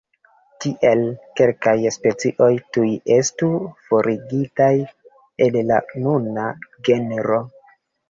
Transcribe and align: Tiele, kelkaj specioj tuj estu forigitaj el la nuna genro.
Tiele, 0.63 1.11
kelkaj 1.39 1.73
specioj 1.97 2.49
tuj 2.79 2.89
estu 3.19 3.51
forigitaj 3.93 4.73
el 5.49 5.63
la 5.71 5.83
nuna 6.05 6.51
genro. 6.93 7.43